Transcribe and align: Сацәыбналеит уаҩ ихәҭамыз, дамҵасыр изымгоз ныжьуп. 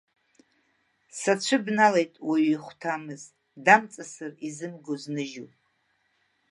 Сацәыбналеит 1.19 2.13
уаҩ 2.27 2.45
ихәҭамыз, 2.53 3.23
дамҵасыр 3.65 4.33
изымгоз 4.47 5.03
ныжьуп. 5.13 5.51